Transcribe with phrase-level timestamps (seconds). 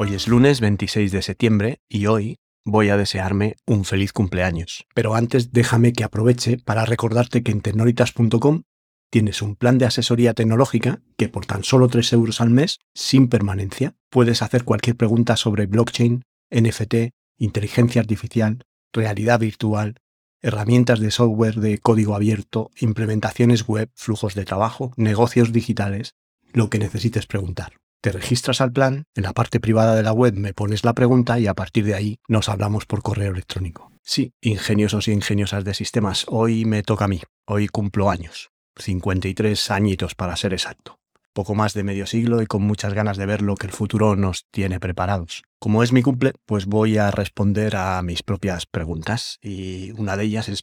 [0.00, 4.86] Hoy es lunes 26 de septiembre y hoy voy a desearme un feliz cumpleaños.
[4.94, 8.62] Pero antes déjame que aproveche para recordarte que en tecnolitas.com
[9.10, 13.28] tienes un plan de asesoría tecnológica que por tan solo 3 euros al mes, sin
[13.28, 18.62] permanencia, puedes hacer cualquier pregunta sobre blockchain, NFT, inteligencia artificial,
[18.92, 19.96] realidad virtual,
[20.40, 26.14] herramientas de software de código abierto, implementaciones web, flujos de trabajo, negocios digitales,
[26.52, 27.72] lo que necesites preguntar.
[28.00, 31.40] Te registras al plan, en la parte privada de la web me pones la pregunta
[31.40, 33.90] y a partir de ahí nos hablamos por correo electrónico.
[34.04, 39.72] Sí, ingeniosos y ingeniosas de sistemas, hoy me toca a mí, hoy cumplo años, 53
[39.72, 41.00] añitos para ser exacto.
[41.32, 44.14] Poco más de medio siglo y con muchas ganas de ver lo que el futuro
[44.14, 45.42] nos tiene preparados.
[45.58, 50.24] Como es mi cumple, pues voy a responder a mis propias preguntas y una de
[50.24, 50.62] ellas es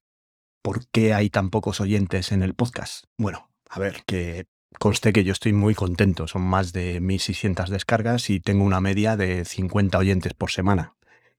[0.61, 3.05] ¿por qué hay tan pocos oyentes en el podcast?
[3.17, 4.47] Bueno, a ver, que
[4.79, 9.15] Conste que yo estoy muy contento, son más de 1.600 descargas y tengo una media
[9.15, 10.95] de 50 oyentes por semana.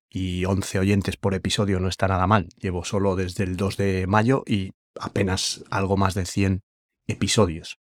[0.08, 2.48] Y 11 oyentes por episodio no está nada mal.
[2.58, 6.62] Llevo solo desde el 2 de mayo y apenas algo más de 100
[7.06, 7.78] episodios.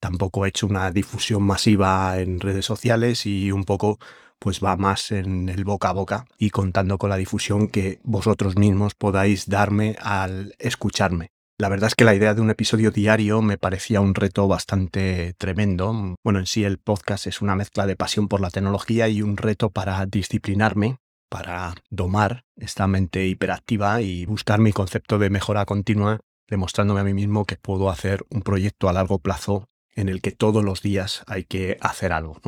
[0.00, 3.98] Tampoco he hecho una difusión masiva en redes sociales y un poco
[4.38, 8.56] pues va más en el boca a boca y contando con la difusión que vosotros
[8.56, 11.30] mismos podáis darme al escucharme.
[11.62, 15.32] La verdad es que la idea de un episodio diario me parecía un reto bastante
[15.34, 16.16] tremendo.
[16.24, 19.36] Bueno, en sí el podcast es una mezcla de pasión por la tecnología y un
[19.36, 26.18] reto para disciplinarme, para domar esta mente hiperactiva y buscar mi concepto de mejora continua,
[26.48, 30.32] demostrándome a mí mismo que puedo hacer un proyecto a largo plazo en el que
[30.32, 32.40] todos los días hay que hacer algo.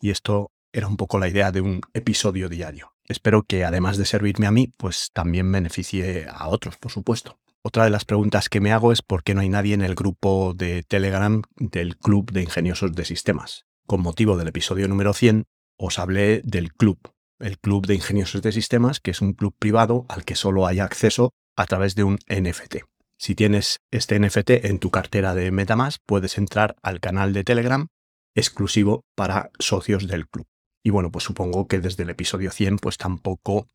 [0.00, 2.92] Y esto era un poco la idea de un episodio diario.
[3.08, 7.36] Espero que además de servirme a mí, pues también beneficie a otros, por supuesto.
[7.66, 9.94] Otra de las preguntas que me hago es por qué no hay nadie en el
[9.94, 13.64] grupo de Telegram del Club de Ingeniosos de Sistemas.
[13.86, 15.44] Con motivo del episodio número 100,
[15.78, 16.98] os hablé del club,
[17.38, 20.78] el Club de Ingeniosos de Sistemas, que es un club privado al que solo hay
[20.80, 22.84] acceso a través de un NFT.
[23.18, 27.86] Si tienes este NFT en tu cartera de Metamask, puedes entrar al canal de Telegram
[28.34, 30.46] exclusivo para socios del club.
[30.84, 33.68] Y bueno, pues supongo que desde el episodio 100 pues tampoco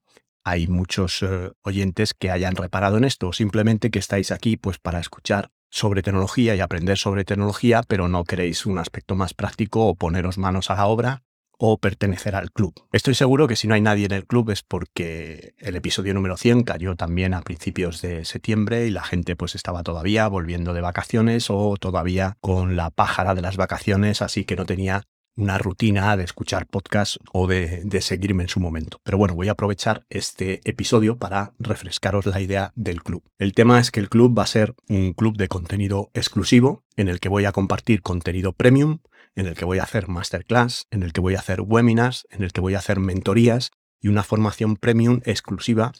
[0.43, 4.99] hay muchos eh, oyentes que hayan reparado en esto, simplemente que estáis aquí pues para
[4.99, 9.95] escuchar sobre tecnología y aprender sobre tecnología, pero no queréis un aspecto más práctico o
[9.95, 11.23] poneros manos a la obra
[11.61, 12.73] o pertenecer al club.
[12.93, 16.37] Estoy seguro que si no hay nadie en el club es porque el episodio número
[16.37, 20.81] 100 cayó también a principios de septiembre y la gente pues estaba todavía volviendo de
[20.81, 25.03] vacaciones o todavía con la pájara de las vacaciones, así que no tenía
[25.39, 28.99] una rutina de escuchar podcast o de, de, seguirme en su momento.
[29.03, 33.23] Pero bueno, voy a aprovechar este episodio para refrescaros la idea del club.
[33.37, 37.07] El tema es que el club va a ser un club de contenido exclusivo en
[37.07, 38.99] el que voy a compartir contenido premium,
[39.35, 42.43] en el que voy a hacer masterclass, en el que voy a hacer webinars, en
[42.43, 43.71] el que voy a hacer mentorías
[44.01, 45.93] y una formación premium exclusiva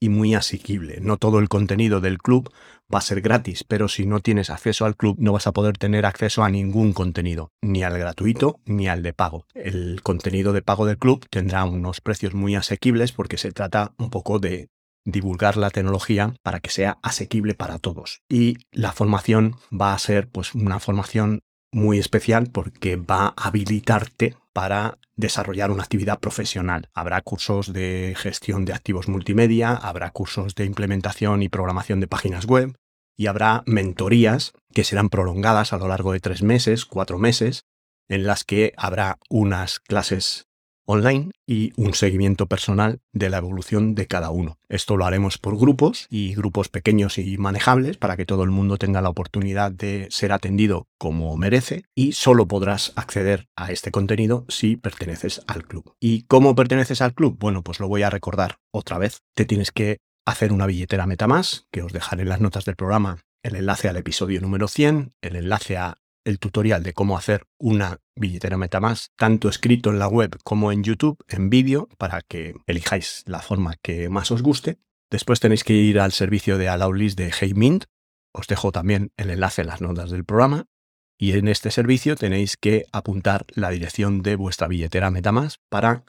[0.00, 0.98] y muy asequible.
[1.00, 2.52] No todo el contenido del club
[2.92, 5.78] va a ser gratis, pero si no tienes acceso al club no vas a poder
[5.78, 9.46] tener acceso a ningún contenido, ni al gratuito ni al de pago.
[9.54, 14.10] El contenido de pago del club tendrá unos precios muy asequibles porque se trata un
[14.10, 14.68] poco de
[15.04, 18.22] divulgar la tecnología para que sea asequible para todos.
[18.28, 21.42] Y la formación va a ser pues una formación
[21.74, 26.88] muy especial porque va a habilitarte para desarrollar una actividad profesional.
[26.94, 32.46] Habrá cursos de gestión de activos multimedia, habrá cursos de implementación y programación de páginas
[32.46, 32.76] web
[33.16, 37.64] y habrá mentorías que serán prolongadas a lo largo de tres meses, cuatro meses,
[38.08, 40.46] en las que habrá unas clases
[40.86, 44.58] online y un seguimiento personal de la evolución de cada uno.
[44.68, 48.76] Esto lo haremos por grupos y grupos pequeños y manejables para que todo el mundo
[48.76, 54.44] tenga la oportunidad de ser atendido como merece y solo podrás acceder a este contenido
[54.48, 55.94] si perteneces al club.
[56.00, 57.36] ¿Y cómo perteneces al club?
[57.38, 59.22] Bueno, pues lo voy a recordar otra vez.
[59.34, 63.18] Te tienes que hacer una billetera MetaMask, que os dejaré en las notas del programa
[63.42, 68.00] el enlace al episodio número 100, el enlace a el tutorial de cómo hacer una
[68.16, 73.22] billetera MetaMask, tanto escrito en la web como en YouTube, en vídeo, para que elijáis
[73.26, 74.78] la forma que más os guste.
[75.10, 77.84] Después tenéis que ir al servicio de Allowlist de HeyMint.
[78.32, 80.66] Os dejo también el enlace en las notas del programa.
[81.18, 86.04] Y en este servicio tenéis que apuntar la dirección de vuestra billetera MetaMask para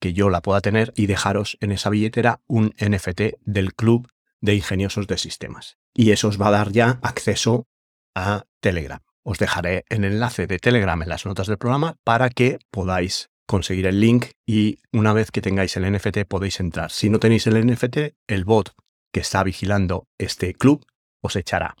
[0.00, 4.08] que yo la pueda tener y dejaros en esa billetera un NFT del club
[4.40, 5.78] de ingeniosos de sistemas.
[5.94, 7.68] Y eso os va a dar ya acceso
[8.14, 9.00] a Telegram.
[9.22, 13.86] Os dejaré el enlace de Telegram en las notas del programa para que podáis conseguir
[13.86, 16.90] el link y una vez que tengáis el NFT podéis entrar.
[16.90, 18.74] Si no tenéis el NFT, el bot
[19.12, 20.86] que está vigilando este club
[21.20, 21.74] os echará.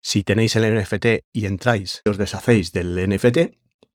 [0.00, 3.56] Si tenéis el NFT y entráis y os deshacéis del NFT,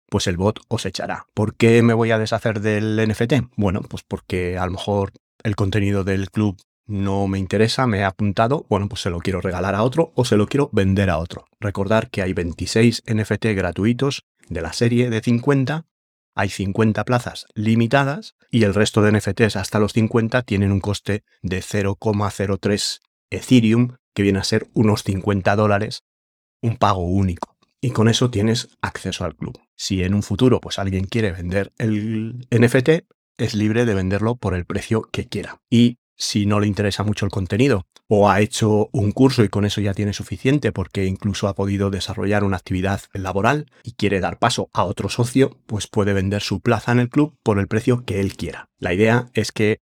[0.09, 1.27] pues el bot os echará.
[1.33, 3.55] ¿Por qué me voy a deshacer del NFT?
[3.55, 5.11] Bueno, pues porque a lo mejor
[5.43, 9.41] el contenido del club no me interesa, me he apuntado, bueno, pues se lo quiero
[9.41, 11.45] regalar a otro o se lo quiero vender a otro.
[11.59, 15.85] Recordar que hay 26 NFT gratuitos de la serie de 50,
[16.35, 21.23] hay 50 plazas limitadas y el resto de NFTs hasta los 50 tienen un coste
[21.41, 22.99] de 0,03
[23.29, 26.03] Ethereum, que viene a ser unos 50 dólares,
[26.61, 27.57] un pago único.
[27.81, 29.59] Y con eso tienes acceso al club.
[29.75, 33.05] Si en un futuro pues alguien quiere vender el NFT,
[33.37, 35.61] es libre de venderlo por el precio que quiera.
[35.69, 39.65] Y si no le interesa mucho el contenido o ha hecho un curso y con
[39.65, 44.39] eso ya tiene suficiente porque incluso ha podido desarrollar una actividad laboral y quiere dar
[44.39, 48.03] paso a otro socio, pues puede vender su plaza en el club por el precio
[48.05, 48.69] que él quiera.
[48.77, 49.79] La idea es que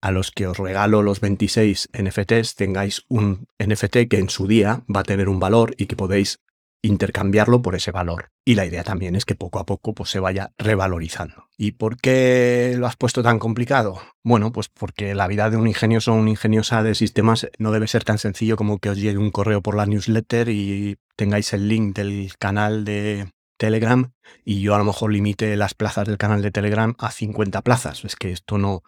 [0.00, 4.84] a los que os regalo los 26 NFTs tengáis un NFT que en su día
[4.94, 6.40] va a tener un valor y que podéis
[6.82, 8.30] intercambiarlo por ese valor.
[8.44, 11.48] Y la idea también es que poco a poco pues, se vaya revalorizando.
[11.56, 14.00] ¿Y por qué lo has puesto tan complicado?
[14.22, 17.88] Bueno, pues porque la vida de un ingenioso o una ingeniosa de sistemas no debe
[17.88, 21.68] ser tan sencillo como que os llegue un correo por la newsletter y tengáis el
[21.68, 24.12] link del canal de Telegram
[24.44, 28.04] y yo a lo mejor limite las plazas del canal de Telegram a 50 plazas.
[28.04, 28.82] Es que esto no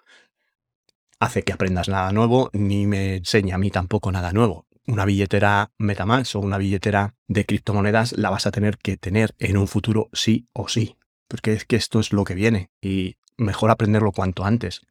[1.19, 5.71] hace que aprendas nada nuevo ni me enseña a mí tampoco nada nuevo una billetera
[5.79, 10.11] Metamask o una billetera de criptomonedas la vas a tener que tener en un futuro
[10.13, 10.97] sí o sí.
[11.29, 14.83] Porque es que esto es lo que viene y mejor aprenderlo cuanto antes.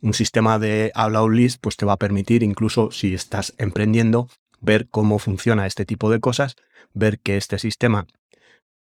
[0.00, 4.28] Un sistema de habla list pues te va a permitir incluso si estás emprendiendo
[4.60, 6.56] ver cómo funciona este tipo de cosas,
[6.92, 8.06] ver que este sistema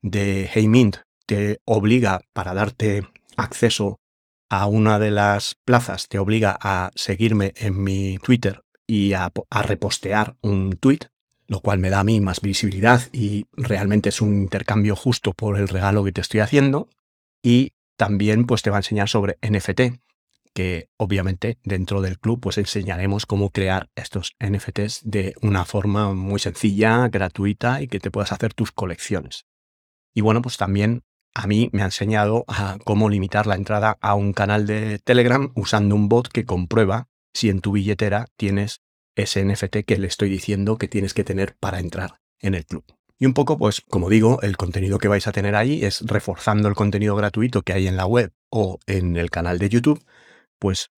[0.00, 0.96] de Heymint
[1.26, 3.06] te obliga para darte
[3.36, 3.98] acceso
[4.48, 10.36] a una de las plazas, te obliga a seguirme en mi Twitter y a, repostear
[10.42, 11.00] un tweet,
[11.46, 15.58] lo cual me da a mí más visibilidad y realmente es un intercambio justo por
[15.58, 16.88] el regalo que te estoy haciendo.
[17.42, 20.00] Y también pues te va a enseñar sobre NFT,
[20.54, 26.40] que obviamente dentro del club pues enseñaremos cómo crear estos NFTs de una forma muy
[26.40, 29.46] sencilla, gratuita y que te puedas hacer tus colecciones.
[30.14, 31.02] Y bueno, pues también
[31.34, 35.52] a mí me ha enseñado a cómo limitar la entrada a un canal de Telegram
[35.56, 38.80] usando un bot que comprueba si en tu billetera tienes
[39.16, 42.84] ese NFT que le estoy diciendo que tienes que tener para entrar en el club.
[43.18, 46.68] Y un poco, pues, como digo, el contenido que vais a tener ahí es reforzando
[46.68, 50.04] el contenido gratuito que hay en la web o en el canal de YouTube,
[50.58, 50.90] pues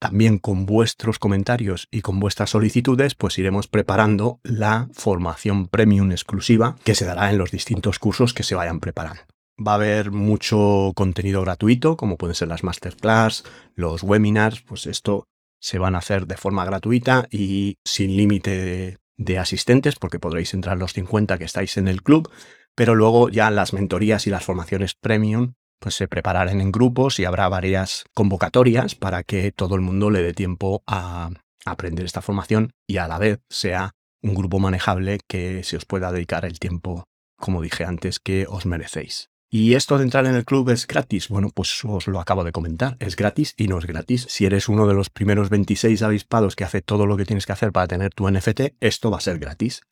[0.00, 6.76] también con vuestros comentarios y con vuestras solicitudes, pues iremos preparando la formación premium exclusiva
[6.82, 9.22] que se dará en los distintos cursos que se vayan preparando.
[9.64, 13.44] Va a haber mucho contenido gratuito, como pueden ser las masterclass,
[13.74, 15.26] los webinars, pues esto
[15.60, 20.76] se van a hacer de forma gratuita y sin límite de, asistentes, porque podréis entrar
[20.78, 22.28] los 50 que estáis en el club,
[22.74, 27.24] pero luego ya las mentorías y las formaciones premium pues se prepararán en grupos y
[27.24, 31.30] habrá varias convocatorias para que todo el mundo le dé tiempo a
[31.64, 33.92] aprender esta formación y a la vez sea
[34.22, 37.04] un grupo manejable que se os pueda dedicar el tiempo,
[37.36, 39.31] como dije antes, que os merecéis.
[39.54, 41.28] ¿Y esto de entrar en el club es gratis?
[41.28, 42.96] Bueno, pues os lo acabo de comentar.
[43.00, 44.24] Es gratis y no es gratis.
[44.30, 47.52] Si eres uno de los primeros 26 avispados que hace todo lo que tienes que
[47.52, 49.82] hacer para tener tu NFT, esto va a ser gratis.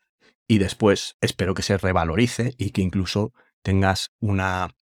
[0.48, 4.74] Y después espero que se revalorice y que incluso tengas una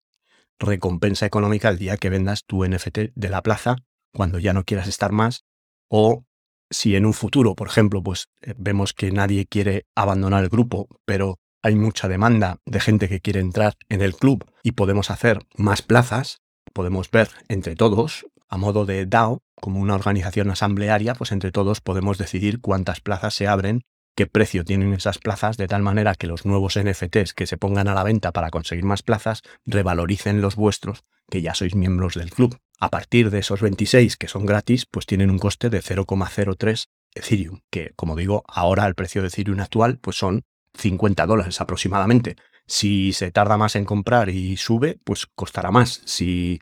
[0.61, 3.79] recompensa económica el día que vendas tu NFT de la plaza,
[4.13, 5.45] cuando ya no quieras estar más.
[5.89, 6.25] O
[6.71, 10.87] si en un futuro, por ejemplo, pues eh, vemos que nadie quiere abandonar el grupo,
[11.05, 15.41] pero hay mucha demanda de gente que quiere entrar en el club y podemos hacer
[15.57, 16.41] más plazas,
[16.73, 21.81] podemos ver entre todos, a modo de DAO, como una organización asamblearia, pues entre todos
[21.81, 23.83] podemos decidir cuántas plazas se abren,
[24.15, 27.89] qué precio tienen esas plazas, de tal manera que los nuevos NFTs que se pongan
[27.89, 32.31] a la venta para conseguir más plazas revaloricen los vuestros, que ya sois miembros del
[32.31, 32.59] club.
[32.81, 37.61] A partir de esos 26 que son gratis, pues tienen un coste de 0,03 Ethereum,
[37.71, 40.45] que como digo, ahora el precio de Ethereum actual pues son
[40.75, 42.37] 50 dólares aproximadamente.
[42.67, 46.03] Si se tarda más en comprar y sube, pues costará más.
[46.05, 46.61] Si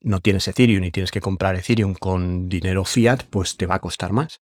[0.00, 3.80] no tienes Ethereum y tienes que comprar Ethereum con dinero fiat, pues te va a
[3.80, 4.40] costar más.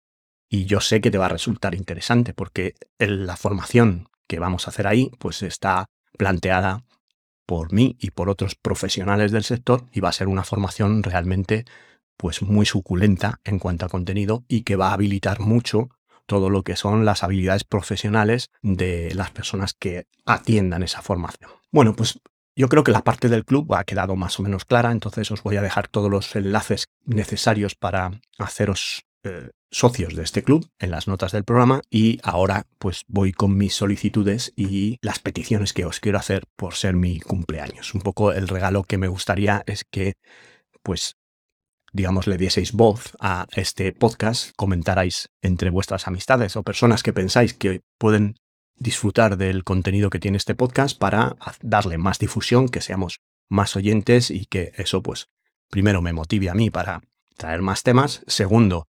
[0.48, 4.70] Y yo sé que te va a resultar interesante porque la formación que vamos a
[4.70, 5.86] hacer ahí, pues está
[6.18, 6.84] planteada
[7.46, 11.64] por mí y por otros profesionales del sector y va a ser una formación realmente
[12.16, 15.90] pues muy suculenta en cuanto a contenido y que va a habilitar mucho
[16.32, 21.50] todo lo que son las habilidades profesionales de las personas que atiendan esa formación.
[21.70, 22.20] Bueno, pues
[22.56, 25.42] yo creo que la parte del club ha quedado más o menos clara, entonces os
[25.42, 30.90] voy a dejar todos los enlaces necesarios para haceros eh, socios de este club en
[30.90, 35.84] las notas del programa y ahora pues voy con mis solicitudes y las peticiones que
[35.84, 37.92] os quiero hacer por ser mi cumpleaños.
[37.92, 40.14] Un poco el regalo que me gustaría es que
[40.82, 41.16] pues
[41.92, 47.54] digamos, le dieseis voz a este podcast, comentarais entre vuestras amistades o personas que pensáis
[47.54, 48.36] que pueden
[48.76, 54.30] disfrutar del contenido que tiene este podcast para darle más difusión, que seamos más oyentes
[54.30, 55.28] y que eso, pues,
[55.70, 57.02] primero me motive a mí para
[57.36, 58.22] traer más temas.
[58.26, 58.86] Segundo,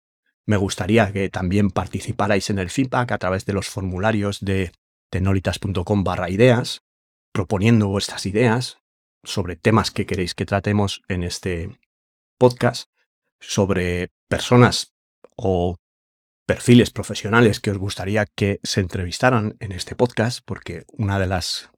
[0.44, 4.72] me gustaría que también participarais en el feedback a través de los formularios de
[5.10, 6.82] tenolitas.com barra ideas,
[7.32, 8.78] proponiendo vuestras ideas
[9.22, 11.78] sobre temas que queréis que tratemos en este
[12.38, 12.90] podcast,
[13.40, 14.94] sobre personas
[15.36, 15.76] o
[16.46, 21.70] perfiles profesionales que os gustaría que se entrevistaran en este podcast, porque una de las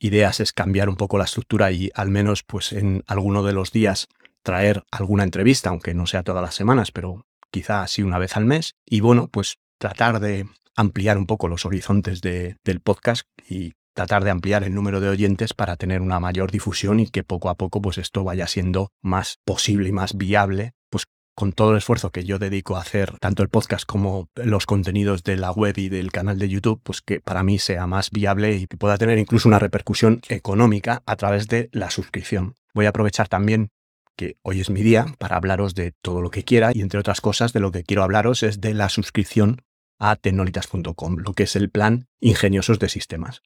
[0.00, 3.70] ideas es cambiar un poco la estructura y al menos pues en alguno de los
[3.70, 4.08] días
[4.42, 8.44] traer alguna entrevista, aunque no sea todas las semanas, pero quizá así una vez al
[8.44, 8.74] mes.
[8.84, 14.30] Y bueno, pues tratar de ampliar un poco los horizontes del podcast y tratar de
[14.30, 17.80] ampliar el número de oyentes para tener una mayor difusión y que poco a poco
[17.82, 22.24] pues esto vaya siendo más posible y más viable, pues con todo el esfuerzo que
[22.24, 26.12] yo dedico a hacer tanto el podcast como los contenidos de la web y del
[26.12, 29.58] canal de YouTube, pues que para mí sea más viable y pueda tener incluso una
[29.58, 32.54] repercusión económica a través de la suscripción.
[32.74, 33.70] Voy a aprovechar también
[34.16, 37.20] que hoy es mi día para hablaros de todo lo que quiera y entre otras
[37.20, 39.62] cosas de lo que quiero hablaros es de la suscripción
[39.98, 43.42] a tecnolitas.com, lo que es el plan Ingeniosos de Sistemas.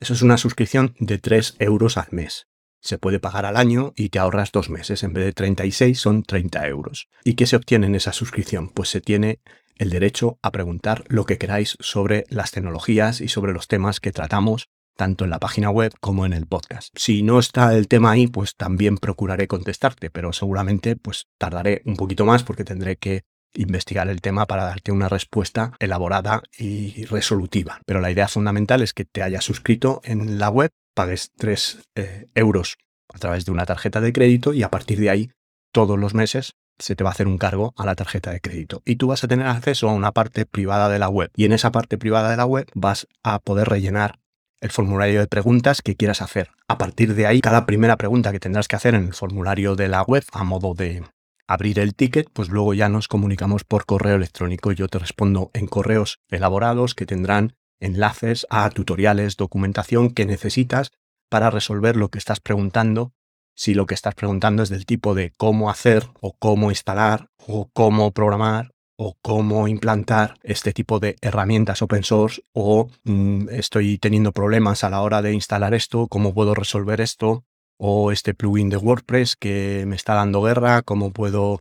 [0.00, 2.46] Eso es una suscripción de 3 euros al mes.
[2.80, 5.02] Se puede pagar al año y te ahorras dos meses.
[5.02, 7.08] En vez de 36 son 30 euros.
[7.24, 8.68] ¿Y qué se obtiene en esa suscripción?
[8.68, 9.40] Pues se tiene
[9.76, 14.12] el derecho a preguntar lo que queráis sobre las tecnologías y sobre los temas que
[14.12, 16.92] tratamos tanto en la página web como en el podcast.
[16.96, 21.96] Si no está el tema ahí, pues también procuraré contestarte, pero seguramente pues tardaré un
[21.96, 23.22] poquito más porque tendré que
[23.54, 27.80] investigar el tema para darte una respuesta elaborada y resolutiva.
[27.86, 32.28] Pero la idea fundamental es que te hayas suscrito en la web, pagues 3 eh,
[32.34, 32.76] euros
[33.12, 35.30] a través de una tarjeta de crédito y a partir de ahí
[35.72, 38.82] todos los meses se te va a hacer un cargo a la tarjeta de crédito
[38.84, 41.52] y tú vas a tener acceso a una parte privada de la web y en
[41.52, 44.20] esa parte privada de la web vas a poder rellenar
[44.60, 46.50] el formulario de preguntas que quieras hacer.
[46.66, 49.88] A partir de ahí, cada primera pregunta que tendrás que hacer en el formulario de
[49.88, 51.04] la web, a modo de
[51.48, 54.70] abrir el ticket, pues luego ya nos comunicamos por correo electrónico.
[54.70, 60.92] Yo te respondo en correos elaborados que tendrán enlaces a tutoriales, documentación que necesitas
[61.30, 63.12] para resolver lo que estás preguntando.
[63.56, 67.70] Si lo que estás preguntando es del tipo de cómo hacer o cómo instalar o
[67.72, 74.32] cómo programar o cómo implantar este tipo de herramientas open source o mm, estoy teniendo
[74.32, 77.44] problemas a la hora de instalar esto, cómo puedo resolver esto
[77.78, 81.60] o este plugin de WordPress que me está dando guerra, cómo puedo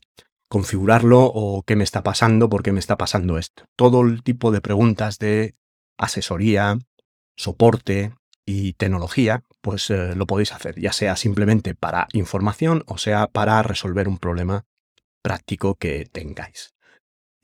[0.49, 3.65] configurarlo o qué me está pasando, por qué me está pasando esto.
[3.75, 5.55] Todo el tipo de preguntas de
[5.97, 6.79] asesoría,
[7.35, 8.13] soporte
[8.45, 13.61] y tecnología, pues eh, lo podéis hacer, ya sea simplemente para información o sea para
[13.61, 14.65] resolver un problema
[15.21, 16.73] práctico que tengáis.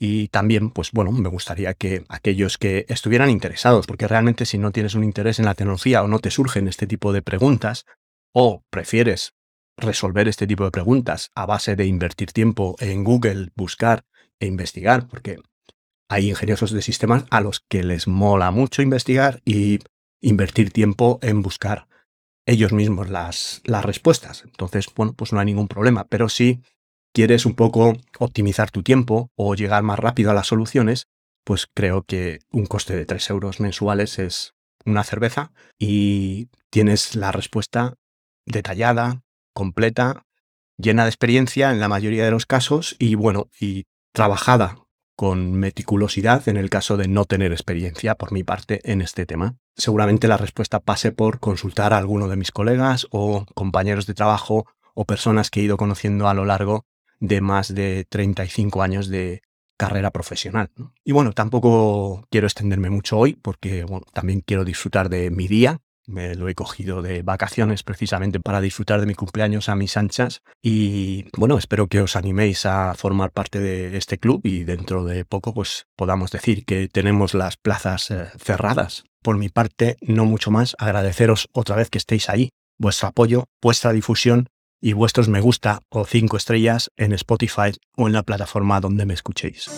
[0.00, 4.72] Y también, pues bueno, me gustaría que aquellos que estuvieran interesados, porque realmente si no
[4.72, 7.86] tienes un interés en la tecnología o no te surgen este tipo de preguntas,
[8.34, 9.32] o prefieres
[9.76, 14.04] resolver este tipo de preguntas a base de invertir tiempo en Google, buscar
[14.40, 15.38] e investigar, porque
[16.08, 19.78] hay ingeniosos de sistemas a los que les mola mucho investigar y
[20.20, 21.88] invertir tiempo en buscar
[22.46, 24.42] ellos mismos las, las respuestas.
[24.44, 26.60] Entonces, bueno, pues no hay ningún problema, pero si
[27.14, 31.06] quieres un poco optimizar tu tiempo o llegar más rápido a las soluciones,
[31.44, 37.32] pues creo que un coste de 3 euros mensuales es una cerveza y tienes la
[37.32, 37.94] respuesta
[38.46, 39.22] detallada,
[39.52, 40.26] completa,
[40.76, 44.76] llena de experiencia en la mayoría de los casos y bueno, y trabajada
[45.16, 49.56] con meticulosidad en el caso de no tener experiencia por mi parte en este tema.
[49.76, 54.66] Seguramente la respuesta pase por consultar a alguno de mis colegas o compañeros de trabajo
[54.94, 56.86] o personas que he ido conociendo a lo largo
[57.20, 59.42] de más de 35 años de
[59.76, 60.70] carrera profesional.
[61.04, 66.34] Y bueno, tampoco quiero extenderme mucho hoy porque también quiero disfrutar de mi día, me
[66.34, 71.26] lo he cogido de vacaciones precisamente para disfrutar de mi cumpleaños a mis anchas y
[71.36, 75.54] bueno, espero que os animéis a formar parte de este club y dentro de poco
[75.54, 79.04] pues podamos decir que tenemos las plazas eh, cerradas.
[79.22, 83.92] Por mi parte, no mucho más, agradeceros otra vez que estéis ahí vuestro apoyo, vuestra
[83.92, 84.48] difusión
[84.80, 89.14] y vuestros me gusta o cinco estrellas en Spotify o en la plataforma donde me
[89.14, 89.70] escuchéis.